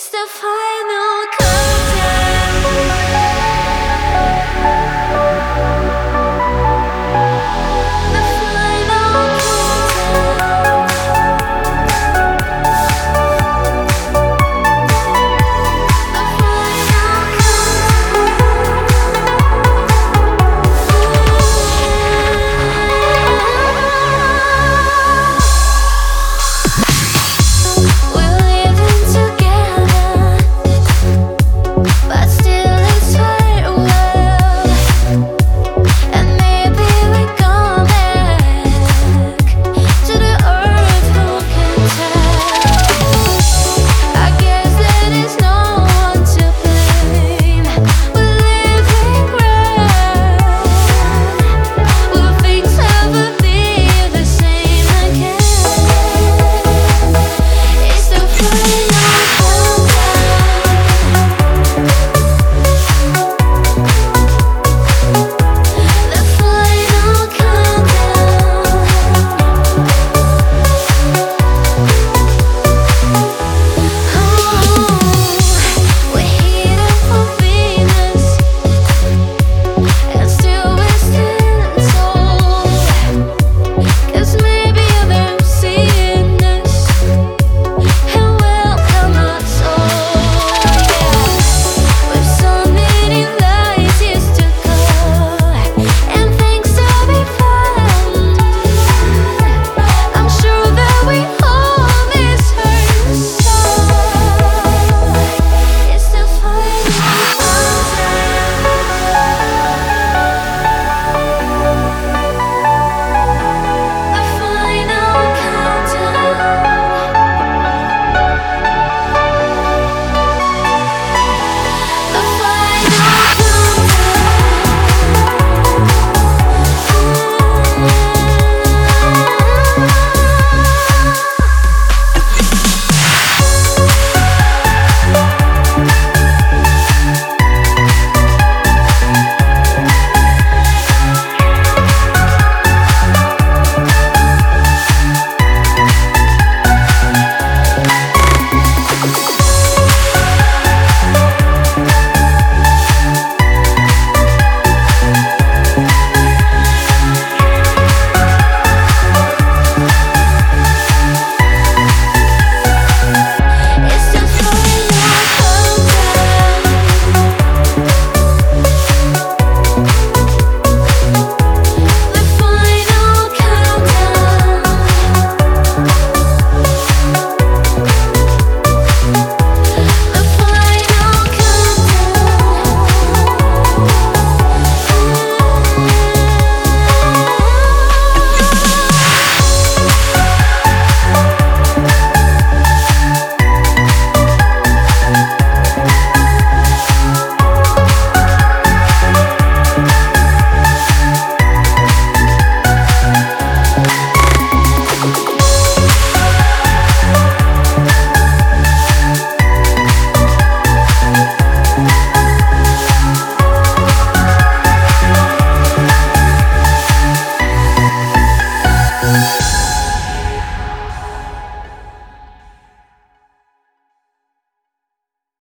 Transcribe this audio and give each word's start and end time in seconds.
It's 0.00 0.10
the 0.10 0.26
final. 0.28 1.47